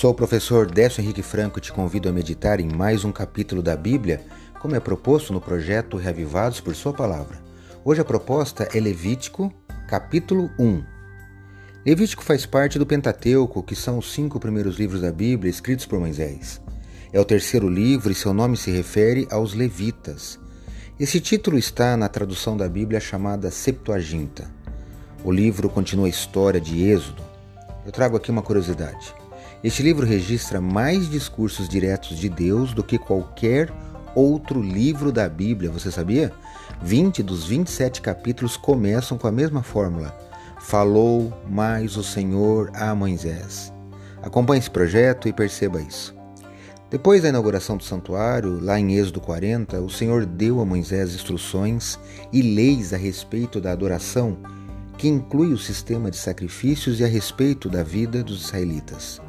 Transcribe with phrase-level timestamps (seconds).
[0.00, 3.62] Sou o professor Décio Henrique Franco e te convido a meditar em mais um capítulo
[3.62, 4.24] da Bíblia,
[4.58, 7.38] como é proposto no projeto Reavivados por Sua Palavra.
[7.84, 9.52] Hoje a proposta é Levítico,
[9.86, 10.82] capítulo 1.
[11.84, 16.00] Levítico faz parte do Pentateuco, que são os cinco primeiros livros da Bíblia escritos por
[16.00, 16.62] Moisés.
[17.12, 20.40] É o terceiro livro e seu nome se refere aos Levitas.
[20.98, 24.50] Esse título está na tradução da Bíblia chamada Septuaginta.
[25.22, 27.22] O livro continua a história de Êxodo.
[27.84, 29.19] Eu trago aqui uma curiosidade.
[29.62, 33.70] Este livro registra mais discursos diretos de Deus do que qualquer
[34.14, 36.32] outro livro da Bíblia, você sabia?
[36.82, 40.16] 20 dos 27 capítulos começam com a mesma fórmula:
[40.60, 43.70] Falou mais o Senhor a Moisés.
[44.22, 46.14] Acompanhe esse projeto e perceba isso.
[46.88, 51.98] Depois da inauguração do santuário, lá em Êxodo 40, o Senhor deu a Moisés instruções
[52.32, 54.38] e leis a respeito da adoração,
[54.96, 59.20] que inclui o sistema de sacrifícios e a respeito da vida dos israelitas.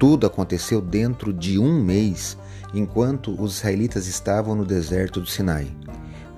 [0.00, 2.34] Tudo aconteceu dentro de um mês,
[2.72, 5.70] enquanto os israelitas estavam no deserto do Sinai.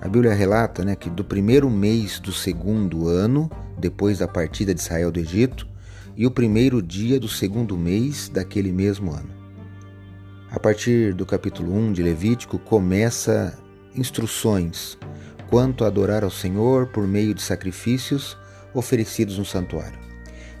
[0.01, 4.81] A Bíblia relata né, que do primeiro mês do segundo ano, depois da partida de
[4.81, 5.65] Israel do Egito,
[6.13, 9.29] e o primeiro dia do segundo mês daquele mesmo ano.
[10.51, 13.57] A partir do capítulo 1 de Levítico começa
[13.95, 14.97] instruções
[15.49, 18.37] quanto a adorar ao Senhor por meio de sacrifícios
[18.73, 20.12] oferecidos no santuário.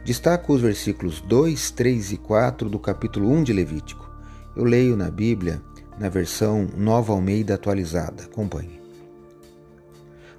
[0.05, 4.11] Destaco os versículos 2, 3 e 4 do capítulo 1 de Levítico.
[4.53, 5.61] Eu leio na Bíblia,
[5.97, 8.23] na versão Nova Almeida atualizada.
[8.23, 8.81] Acompanhe.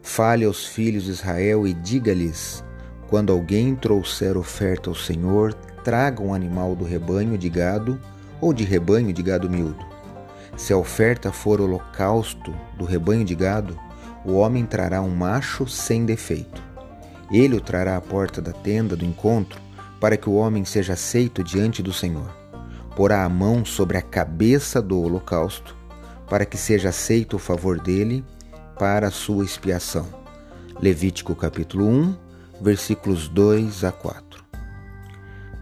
[0.02, 2.62] Fale aos filhos de Israel e diga-lhes:
[3.08, 7.98] quando alguém trouxer oferta ao Senhor, traga um animal do rebanho de gado
[8.42, 9.82] ou de rebanho de gado miúdo.
[10.58, 13.80] Se a oferta for holocausto do rebanho de gado,
[14.26, 16.63] o homem trará um macho sem defeito
[17.30, 19.60] ele o trará à porta da tenda do encontro,
[20.00, 22.28] para que o homem seja aceito diante do Senhor.
[22.96, 25.76] Porá a mão sobre a cabeça do holocausto,
[26.28, 28.24] para que seja aceito o favor dele
[28.78, 30.06] para a sua expiação.
[30.80, 32.16] Levítico capítulo 1,
[32.60, 34.44] versículos 2 a 4.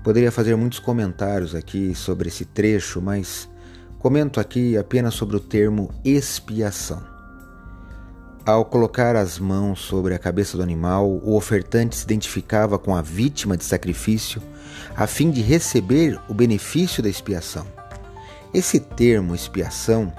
[0.02, 3.48] Poderia fazer muitos comentários aqui sobre esse trecho, mas
[3.98, 7.11] comento aqui apenas sobre o termo expiação.
[8.44, 13.00] Ao colocar as mãos sobre a cabeça do animal, o ofertante se identificava com a
[13.00, 14.42] vítima de sacrifício
[14.96, 17.64] a fim de receber o benefício da expiação.
[18.52, 20.12] Esse termo expiação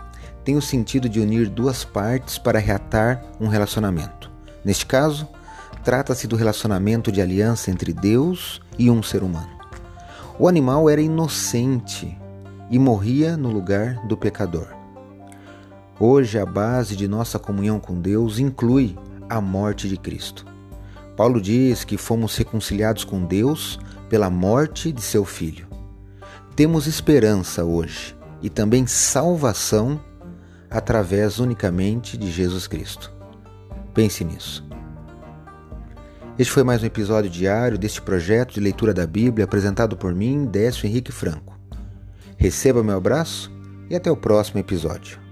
[0.45, 4.31] tem o sentido de unir duas partes para reatar um relacionamento.
[4.63, 5.27] Neste caso,
[5.83, 9.51] trata-se do relacionamento de aliança entre Deus e um ser humano.
[10.39, 12.17] O animal era inocente
[12.71, 14.82] e morria no lugar do pecador.
[15.99, 18.97] Hoje, a base de nossa comunhão com Deus inclui
[19.29, 20.45] a morte de Cristo.
[21.15, 25.67] Paulo diz que fomos reconciliados com Deus pela morte de seu Filho.
[26.55, 30.01] Temos esperança hoje e também salvação
[30.69, 33.11] através unicamente de Jesus Cristo.
[33.93, 34.65] Pense nisso.
[36.37, 40.45] Este foi mais um episódio diário deste projeto de leitura da Bíblia apresentado por mim,
[40.45, 41.55] Décio Henrique Franco.
[42.37, 43.51] Receba meu abraço
[43.87, 45.22] e até o próximo episódio.